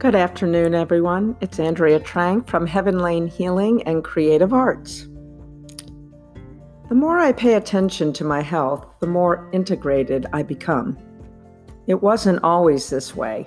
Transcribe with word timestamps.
Good 0.00 0.14
afternoon, 0.14 0.74
everyone. 0.74 1.36
It's 1.42 1.60
Andrea 1.60 2.00
Trang 2.00 2.48
from 2.48 2.66
Heavenly 2.66 3.28
Healing 3.28 3.82
and 3.82 4.02
Creative 4.02 4.50
Arts. 4.54 5.06
The 6.88 6.94
more 6.94 7.18
I 7.18 7.32
pay 7.32 7.52
attention 7.52 8.14
to 8.14 8.24
my 8.24 8.40
health, 8.40 8.86
the 9.00 9.06
more 9.06 9.46
integrated 9.52 10.26
I 10.32 10.42
become. 10.42 10.96
It 11.86 12.00
wasn't 12.02 12.42
always 12.42 12.88
this 12.88 13.14
way. 13.14 13.46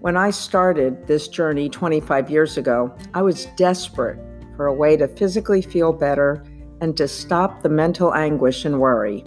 When 0.00 0.18
I 0.18 0.32
started 0.32 1.06
this 1.06 1.28
journey 1.28 1.70
25 1.70 2.28
years 2.28 2.58
ago, 2.58 2.94
I 3.14 3.22
was 3.22 3.46
desperate 3.56 4.18
for 4.54 4.66
a 4.66 4.74
way 4.74 4.98
to 4.98 5.08
physically 5.08 5.62
feel 5.62 5.94
better 5.94 6.44
and 6.82 6.94
to 6.98 7.08
stop 7.08 7.62
the 7.62 7.70
mental 7.70 8.12
anguish 8.12 8.66
and 8.66 8.80
worry. 8.80 9.24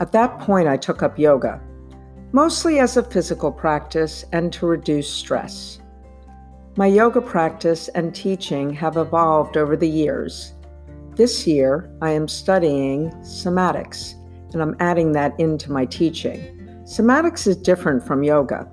At 0.00 0.12
that 0.12 0.38
point, 0.38 0.68
I 0.68 0.76
took 0.76 1.02
up 1.02 1.18
yoga 1.18 1.62
mostly 2.32 2.78
as 2.78 2.96
a 2.96 3.02
physical 3.02 3.52
practice 3.52 4.24
and 4.32 4.52
to 4.54 4.66
reduce 4.66 5.10
stress. 5.10 5.78
My 6.76 6.86
yoga 6.86 7.20
practice 7.20 7.88
and 7.88 8.14
teaching 8.14 8.72
have 8.72 8.96
evolved 8.96 9.58
over 9.58 9.76
the 9.76 9.88
years. 9.88 10.54
This 11.14 11.46
year, 11.46 11.94
I 12.00 12.10
am 12.10 12.26
studying 12.26 13.10
somatics, 13.20 14.14
and 14.54 14.62
I'm 14.62 14.76
adding 14.80 15.12
that 15.12 15.38
into 15.38 15.70
my 15.70 15.84
teaching. 15.84 16.40
Somatics 16.84 17.46
is 17.46 17.56
different 17.56 18.02
from 18.06 18.22
yoga 18.22 18.70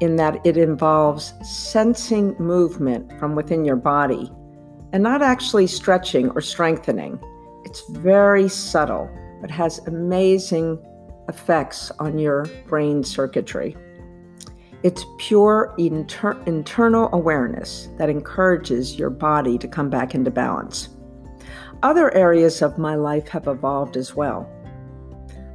in 0.00 0.14
that 0.16 0.44
it 0.46 0.56
involves 0.56 1.34
sensing 1.42 2.36
movement 2.38 3.18
from 3.18 3.34
within 3.34 3.64
your 3.64 3.76
body 3.76 4.30
and 4.92 5.02
not 5.02 5.22
actually 5.22 5.66
stretching 5.66 6.30
or 6.30 6.40
strengthening. 6.40 7.18
It's 7.64 7.88
very 7.90 8.48
subtle, 8.48 9.10
but 9.40 9.50
has 9.50 9.80
amazing 9.88 10.78
effects 11.28 11.90
on 11.98 12.18
your 12.18 12.46
brain 12.66 13.02
circuitry. 13.02 13.76
It's 14.82 15.04
pure 15.18 15.74
inter- 15.78 16.38
internal 16.46 17.08
awareness 17.12 17.88
that 17.96 18.10
encourages 18.10 18.98
your 18.98 19.10
body 19.10 19.56
to 19.58 19.66
come 19.66 19.88
back 19.88 20.14
into 20.14 20.30
balance. 20.30 20.90
Other 21.82 22.14
areas 22.14 22.62
of 22.62 22.78
my 22.78 22.94
life 22.94 23.28
have 23.28 23.46
evolved 23.46 23.96
as 23.96 24.14
well. 24.14 24.50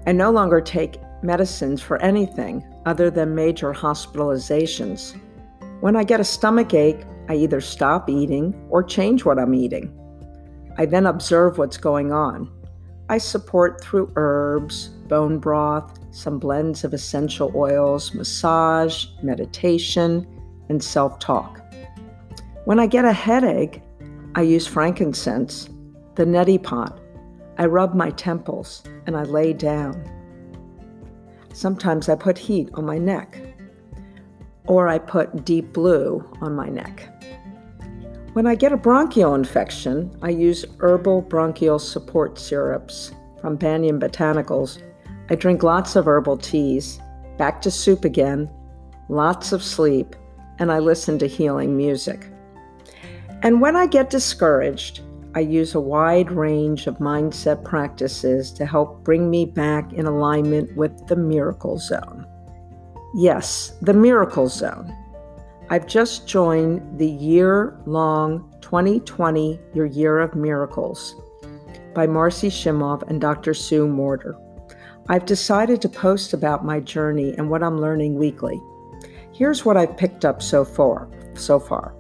I 0.08 0.12
no 0.12 0.32
longer 0.32 0.62
take 0.62 1.00
medicines 1.22 1.82
for 1.82 2.02
anything 2.02 2.64
other 2.86 3.12
than 3.12 3.36
major 3.36 3.74
hospitalizations. 3.74 5.16
When 5.82 5.96
I 5.96 6.04
get 6.04 6.20
a 6.20 6.24
stomach 6.24 6.74
ache, 6.74 7.06
I 7.28 7.36
either 7.36 7.62
stop 7.62 8.10
eating 8.10 8.56
or 8.70 8.84
change 8.84 9.26
what 9.26 9.38
I'm 9.38 9.54
eating. 9.54 9.96
I 10.78 10.86
then 10.86 11.06
observe 11.06 11.58
what's 11.58 11.78
going 11.78 12.12
on. 12.12 12.50
I 13.12 13.18
support 13.18 13.84
through 13.84 14.12
herbs, 14.16 14.90
bone 15.08 15.40
broth, 15.40 16.00
some 16.12 16.38
blends 16.38 16.84
of 16.84 16.94
essential 16.94 17.52
oils, 17.56 18.14
massage, 18.14 19.08
meditation, 19.24 20.28
and 20.70 20.82
self 20.84 21.18
talk. 21.18 21.60
When 22.66 22.80
I 22.80 22.86
get 22.86 23.06
a 23.06 23.12
headache, 23.12 23.82
I 24.36 24.44
use 24.44 24.68
frankincense, 24.68 25.70
the 26.14 26.26
neti 26.26 26.62
pot. 26.62 27.00
I 27.58 27.66
rub 27.66 27.96
my 27.96 28.12
temples 28.12 28.84
and 29.08 29.18
I 29.18 29.24
lay 29.24 29.54
down. 29.54 30.04
Sometimes 31.52 32.10
I 32.10 32.16
put 32.16 32.38
heat 32.38 32.70
on 32.76 32.86
my 32.86 33.00
neck, 33.00 33.42
or 34.68 34.88
I 34.88 35.00
put 35.00 35.46
deep 35.46 35.74
blue 35.74 36.24
on 36.42 36.56
my 36.56 36.70
neck. 36.70 37.10
When 38.34 38.46
I 38.46 38.54
get 38.54 38.72
a 38.72 38.78
bronchial 38.78 39.34
infection, 39.34 40.16
I 40.22 40.30
use 40.30 40.64
herbal 40.80 41.24
bronchial 41.24 41.80
support 41.80 42.38
syrups 42.38 43.12
from 43.42 43.56
Banyan 43.56 44.00
Botanicals. 44.00 44.84
I 45.32 45.36
drink 45.36 45.64
lots 45.64 45.96
of 45.96 46.08
herbal 46.08 46.38
teas, 46.38 47.00
back 47.40 47.60
to 47.64 47.72
soup 47.72 48.06
again, 48.06 48.48
lots 49.10 49.52
of 49.52 49.64
sleep, 49.64 50.16
and 50.60 50.72
I 50.72 50.78
listen 50.78 51.18
to 51.20 51.28
healing 51.28 51.76
music. 51.76 52.28
And 53.42 53.62
when 53.62 53.76
I 53.76 53.88
get 53.88 54.12
discouraged, 54.12 55.02
I 55.34 55.40
use 55.40 55.74
a 55.74 55.80
wide 55.80 56.32
range 56.32 56.86
of 56.86 56.98
mindset 56.98 57.64
practices 57.64 58.52
to 58.54 58.66
help 58.66 59.04
bring 59.04 59.32
me 59.32 59.46
back 59.46 59.92
in 59.94 60.06
alignment 60.06 60.76
with 60.76 61.08
the 61.08 61.16
miracle 61.16 61.80
zone. 61.80 62.28
Yes, 63.16 63.74
the 63.82 63.94
miracle 63.94 64.50
zone. 64.50 64.96
I've 65.72 65.86
just 65.86 66.28
joined 66.28 66.98
the 66.98 67.08
year 67.08 67.80
long 67.86 68.52
2020 68.62 69.60
Your 69.76 69.86
Year 69.86 70.18
of 70.18 70.34
Miracles 70.34 71.16
by 71.94 72.08
Marcy 72.08 72.50
Shimoff 72.50 73.08
and 73.08 73.22
Dr. 73.22 73.54
Sue 73.54 73.88
Morter. 73.88 74.36
I've 75.10 75.28
decided 75.28 75.80
to 75.84 75.90
post 75.90 76.34
about 76.34 76.66
my 76.66 76.80
journey 76.80 77.36
and 77.38 77.52
what 77.52 77.62
I'm 77.62 77.80
learning 77.80 78.16
weekly. 78.16 78.60
Here's 79.32 79.64
what 79.64 79.78
I've 79.78 79.96
picked 79.96 80.26
up 80.26 80.42
so 80.42 80.66
far. 80.66 81.08
So 81.36 81.60
far. 81.60 81.94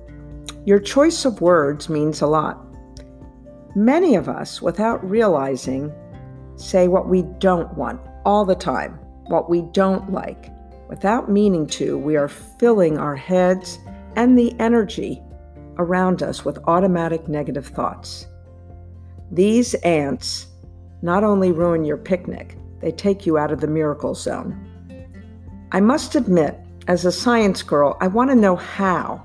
Your 0.66 0.80
choice 0.80 1.24
of 1.24 1.40
words 1.40 1.90
means 1.90 2.22
a 2.22 2.28
lot. 2.28 2.66
Many 3.76 4.16
of 4.16 4.28
us, 4.28 4.64
without 4.64 5.08
realizing, 5.08 5.94
say 6.56 6.88
what 6.88 7.08
we 7.08 7.22
don't 7.38 7.72
want 7.76 8.02
all 8.26 8.46
the 8.46 8.56
time, 8.56 8.98
what 9.28 9.48
we 9.48 9.62
don't 9.74 10.12
like, 10.12 10.52
Without 10.90 11.30
meaning 11.30 11.68
to, 11.68 11.98
we 11.98 12.18
are 12.18 12.28
filling 12.28 12.98
our 12.98 13.16
heads 13.16 13.78
and 14.16 14.38
the 14.38 14.60
energy 14.60 15.22
around 15.78 16.24
us 16.24 16.44
with 16.44 16.58
automatic 16.66 17.28
negative 17.28 17.68
thoughts. 17.68 18.26
These 19.32 19.76
ants 19.76 20.48
not 21.04 21.24
only 21.24 21.52
ruin 21.52 21.86
your 21.86 21.96
picnic, 21.96 22.58
they 22.82 22.92
take 22.92 23.26
you 23.26 23.38
out 23.38 23.52
of 23.52 23.62
the 23.62 23.68
miracle 23.68 24.16
zone. 24.16 24.66
I 25.72 25.80
must 25.80 26.16
admit, 26.16 26.60
as 26.88 27.06
a 27.06 27.12
science 27.12 27.62
girl, 27.62 27.96
I 28.02 28.08
want 28.08 28.32
to 28.32 28.36
know 28.36 28.56
how. 28.56 29.24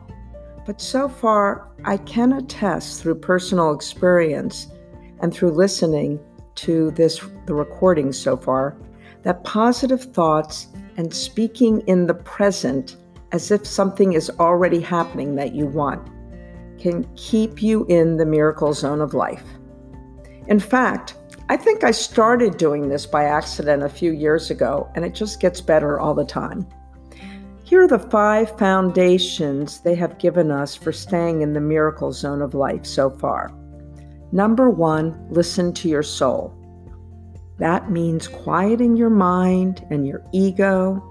But 0.66 0.82
so 0.82 1.08
far, 1.08 1.68
I 1.84 1.96
can 1.96 2.32
attest 2.34 3.00
through 3.00 3.16
personal 3.16 3.74
experience 3.74 4.68
and 5.20 5.32
through 5.32 5.52
listening 5.52 6.20
to 6.56 6.90
this 6.90 7.20
the 7.46 7.54
recording 7.54 8.12
so 8.12 8.36
far 8.36 8.76
that 9.24 9.44
positive 9.44 10.02
thoughts 10.02 10.68
and 10.96 11.12
speaking 11.12 11.80
in 11.86 12.06
the 12.06 12.14
present 12.14 12.96
as 13.32 13.50
if 13.50 13.66
something 13.66 14.12
is 14.12 14.30
already 14.38 14.80
happening 14.80 15.34
that 15.34 15.54
you 15.54 15.66
want 15.66 16.08
can 16.78 17.04
keep 17.16 17.62
you 17.62 17.84
in 17.86 18.16
the 18.16 18.26
miracle 18.26 18.72
zone 18.72 19.00
of 19.00 19.14
life. 19.14 19.44
In 20.46 20.60
fact, 20.60 21.16
I 21.48 21.56
think 21.56 21.84
I 21.84 21.90
started 21.90 22.56
doing 22.56 22.88
this 22.88 23.06
by 23.06 23.24
accident 23.24 23.82
a 23.82 23.88
few 23.88 24.12
years 24.12 24.50
ago, 24.50 24.90
and 24.94 25.04
it 25.04 25.14
just 25.14 25.40
gets 25.40 25.60
better 25.60 25.98
all 25.98 26.14
the 26.14 26.24
time. 26.24 26.66
Here 27.64 27.82
are 27.82 27.88
the 27.88 27.98
five 27.98 28.56
foundations 28.58 29.80
they 29.80 29.94
have 29.94 30.18
given 30.18 30.50
us 30.50 30.74
for 30.76 30.92
staying 30.92 31.42
in 31.42 31.54
the 31.54 31.60
miracle 31.60 32.12
zone 32.12 32.42
of 32.42 32.54
life 32.54 32.84
so 32.84 33.10
far. 33.10 33.50
Number 34.32 34.68
one, 34.68 35.26
listen 35.30 35.72
to 35.74 35.88
your 35.88 36.02
soul. 36.02 36.54
That 37.58 37.90
means 37.90 38.26
quieting 38.26 38.96
your 38.96 39.10
mind 39.10 39.86
and 39.90 40.06
your 40.06 40.24
ego. 40.32 41.02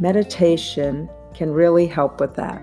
Meditation 0.00 1.08
can 1.34 1.52
really 1.52 1.86
help 1.86 2.20
with 2.20 2.34
that. 2.36 2.60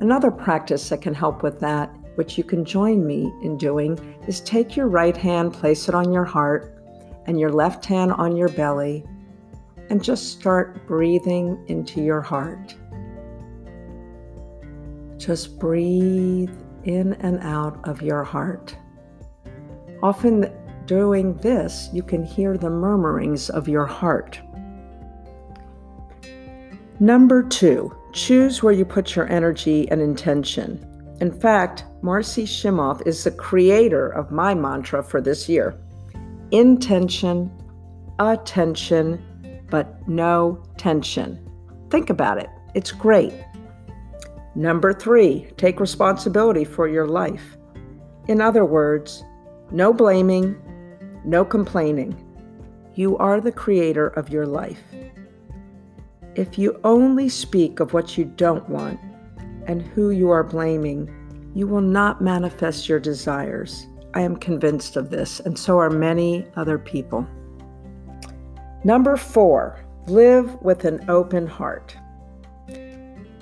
Another 0.00 0.30
practice 0.30 0.88
that 0.88 1.02
can 1.02 1.12
help 1.12 1.42
with 1.42 1.60
that, 1.60 1.94
which 2.14 2.38
you 2.38 2.44
can 2.44 2.64
join 2.64 3.06
me 3.06 3.32
in 3.42 3.58
doing, 3.58 3.98
is 4.26 4.40
take 4.40 4.76
your 4.76 4.88
right 4.88 5.16
hand, 5.16 5.52
place 5.52 5.88
it 5.88 5.94
on 5.94 6.12
your 6.12 6.24
heart, 6.24 6.82
and 7.26 7.38
your 7.38 7.50
left 7.50 7.84
hand 7.84 8.12
on 8.12 8.36
your 8.36 8.48
belly, 8.48 9.04
and 9.90 10.02
just 10.02 10.38
start 10.38 10.86
breathing 10.86 11.62
into 11.66 12.00
your 12.00 12.20
heart. 12.20 12.74
Just 15.18 15.58
breathe 15.58 16.50
in 16.84 17.12
and 17.14 17.40
out 17.40 17.78
of 17.86 18.00
your 18.00 18.24
heart. 18.24 18.76
Often 20.02 20.50
doing 20.90 21.34
this, 21.34 21.88
you 21.92 22.02
can 22.02 22.24
hear 22.24 22.58
the 22.58 22.68
murmurings 22.68 23.48
of 23.48 23.68
your 23.68 23.86
heart. 23.86 24.40
Number 26.98 27.44
two, 27.44 27.96
choose 28.12 28.60
where 28.60 28.72
you 28.72 28.84
put 28.84 29.14
your 29.14 29.30
energy 29.30 29.88
and 29.92 30.00
intention. 30.00 30.84
In 31.20 31.30
fact, 31.30 31.84
Marcy 32.02 32.42
Shimoff 32.42 33.06
is 33.06 33.22
the 33.22 33.30
creator 33.30 34.08
of 34.08 34.32
my 34.32 34.52
mantra 34.52 35.00
for 35.00 35.20
this 35.20 35.48
year 35.48 35.78
intention, 36.50 37.52
attention, 38.18 39.22
but 39.70 40.08
no 40.08 40.60
tension. 40.76 41.38
Think 41.90 42.10
about 42.10 42.38
it, 42.38 42.50
it's 42.74 42.90
great. 42.90 43.32
Number 44.56 44.92
three, 44.92 45.52
take 45.56 45.78
responsibility 45.78 46.64
for 46.64 46.88
your 46.88 47.06
life. 47.06 47.56
In 48.26 48.40
other 48.40 48.64
words, 48.64 49.22
no 49.70 49.92
blaming, 49.92 50.60
no 51.24 51.44
complaining. 51.44 52.16
You 52.94 53.16
are 53.18 53.40
the 53.40 53.52
creator 53.52 54.08
of 54.08 54.30
your 54.30 54.46
life. 54.46 54.82
If 56.34 56.58
you 56.58 56.80
only 56.84 57.28
speak 57.28 57.80
of 57.80 57.92
what 57.92 58.16
you 58.16 58.24
don't 58.24 58.68
want 58.68 59.00
and 59.66 59.82
who 59.82 60.10
you 60.10 60.30
are 60.30 60.44
blaming, 60.44 61.10
you 61.54 61.66
will 61.66 61.80
not 61.80 62.20
manifest 62.20 62.88
your 62.88 63.00
desires. 63.00 63.86
I 64.14 64.22
am 64.22 64.36
convinced 64.36 64.96
of 64.96 65.10
this, 65.10 65.40
and 65.40 65.58
so 65.58 65.78
are 65.78 65.90
many 65.90 66.46
other 66.56 66.78
people. 66.78 67.26
Number 68.84 69.16
four, 69.16 69.84
live 70.06 70.60
with 70.62 70.84
an 70.84 71.04
open 71.08 71.46
heart. 71.46 71.96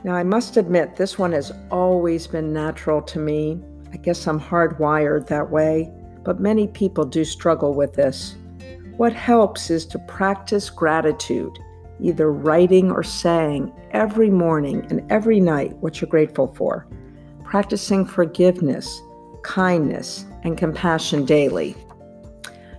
Now, 0.04 0.14
I 0.14 0.22
must 0.22 0.56
admit, 0.56 0.96
this 0.96 1.18
one 1.18 1.32
has 1.32 1.52
always 1.70 2.26
been 2.26 2.52
natural 2.52 3.02
to 3.02 3.18
me. 3.18 3.60
I 3.92 3.96
guess 3.96 4.26
I'm 4.26 4.40
hardwired 4.40 5.26
that 5.26 5.50
way, 5.50 5.92
but 6.28 6.40
many 6.40 6.68
people 6.68 7.06
do 7.06 7.24
struggle 7.24 7.72
with 7.72 7.94
this. 7.94 8.36
What 8.98 9.14
helps 9.14 9.70
is 9.70 9.86
to 9.86 9.98
practice 10.00 10.68
gratitude, 10.68 11.58
either 12.00 12.30
writing 12.30 12.90
or 12.90 13.02
saying 13.02 13.72
every 13.92 14.28
morning 14.28 14.86
and 14.90 15.10
every 15.10 15.40
night 15.40 15.74
what 15.78 16.02
you're 16.02 16.10
grateful 16.10 16.54
for, 16.54 16.86
practicing 17.44 18.04
forgiveness, 18.04 19.00
kindness, 19.42 20.26
and 20.42 20.58
compassion 20.58 21.24
daily. 21.24 21.74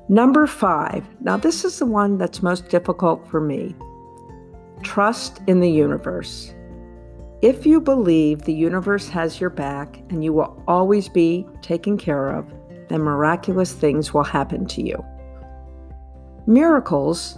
Number 0.09 0.45
five, 0.45 1.03
now 1.19 1.35
this 1.35 1.65
is 1.65 1.79
the 1.79 1.87
one 1.87 2.19
that's 2.19 2.43
most 2.43 2.69
difficult 2.69 3.27
for 3.27 3.41
me 3.41 3.75
trust 4.83 5.41
in 5.47 5.59
the 5.59 5.71
universe. 5.71 6.53
If 7.41 7.65
you 7.65 7.81
believe 7.81 8.43
the 8.43 8.53
universe 8.53 9.09
has 9.09 9.41
your 9.41 9.49
back 9.49 10.03
and 10.11 10.23
you 10.23 10.33
will 10.33 10.63
always 10.67 11.09
be 11.09 11.47
taken 11.63 11.97
care 11.97 12.29
of, 12.29 12.53
then 12.89 13.01
miraculous 13.01 13.73
things 13.73 14.13
will 14.13 14.23
happen 14.23 14.65
to 14.65 14.81
you. 14.81 15.03
Miracles 16.47 17.37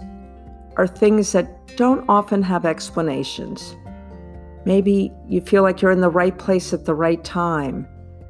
are 0.76 0.86
things 0.86 1.32
that 1.32 1.76
don't 1.76 2.04
often 2.08 2.42
have 2.42 2.64
explanations. 2.64 3.76
Maybe 4.64 5.12
you 5.28 5.40
feel 5.40 5.62
like 5.62 5.82
you're 5.82 5.90
in 5.90 6.00
the 6.00 6.08
right 6.08 6.36
place 6.36 6.72
at 6.72 6.84
the 6.84 6.94
right 6.94 7.22
time. 7.22 7.86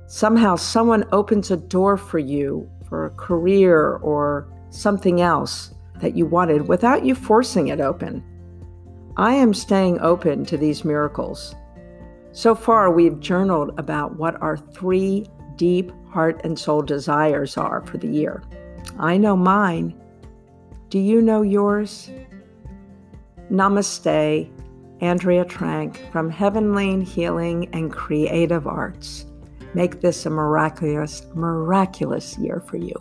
Somehow, 0.06 0.56
someone 0.56 1.04
opens 1.12 1.50
a 1.50 1.56
door 1.56 1.96
for 1.96 2.18
you 2.18 2.68
for 2.88 3.06
a 3.06 3.10
career 3.10 3.96
or 3.96 4.48
something 4.70 5.20
else 5.20 5.74
that 6.00 6.16
you 6.16 6.26
wanted 6.26 6.68
without 6.68 7.04
you 7.04 7.14
forcing 7.14 7.68
it 7.68 7.80
open. 7.80 8.24
I 9.16 9.34
am 9.34 9.54
staying 9.54 10.00
open 10.00 10.44
to 10.46 10.56
these 10.56 10.84
miracles. 10.84 11.54
So 12.32 12.54
far, 12.54 12.90
we've 12.90 13.20
journaled 13.20 13.72
about 13.78 14.16
what 14.16 14.40
our 14.40 14.56
three 14.56 15.26
deep 15.56 15.92
heart 16.12 16.40
and 16.44 16.58
soul 16.58 16.82
desires 16.82 17.56
are 17.56 17.82
for 17.82 17.98
the 17.98 18.08
year. 18.08 18.42
I 18.98 19.16
know 19.16 19.36
mine. 19.36 19.94
Do 20.90 20.98
you 20.98 21.22
know 21.22 21.42
yours? 21.42 22.10
Namaste, 23.50 24.50
Andrea 25.00 25.44
Trank 25.44 26.10
from 26.12 26.30
Heavenly 26.30 27.02
Healing 27.02 27.68
and 27.72 27.90
Creative 27.90 28.66
Arts. 28.66 29.26
Make 29.74 30.02
this 30.02 30.26
a 30.26 30.30
miraculous, 30.30 31.26
miraculous 31.34 32.36
year 32.36 32.60
for 32.60 32.76
you. 32.76 32.94